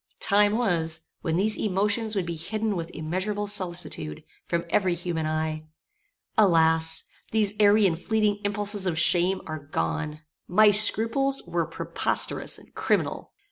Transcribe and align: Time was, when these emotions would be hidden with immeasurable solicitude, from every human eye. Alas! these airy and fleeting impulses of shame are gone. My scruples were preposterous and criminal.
Time 0.19 0.57
was, 0.57 1.01
when 1.21 1.35
these 1.35 1.55
emotions 1.59 2.15
would 2.15 2.25
be 2.25 2.35
hidden 2.35 2.75
with 2.75 2.89
immeasurable 2.89 3.45
solicitude, 3.45 4.23
from 4.47 4.65
every 4.67 4.95
human 4.95 5.27
eye. 5.27 5.67
Alas! 6.39 7.03
these 7.31 7.53
airy 7.59 7.85
and 7.85 7.99
fleeting 8.01 8.39
impulses 8.43 8.87
of 8.87 8.97
shame 8.97 9.41
are 9.45 9.59
gone. 9.59 10.21
My 10.47 10.71
scruples 10.71 11.43
were 11.45 11.67
preposterous 11.67 12.57
and 12.57 12.73
criminal. 12.73 13.31